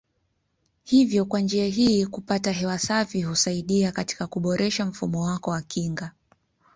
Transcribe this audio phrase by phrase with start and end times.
[0.83, 6.11] Hivyo kwa njia hii kupata hewa safi husaidia katika kuboresha mfumo wako wa kinga.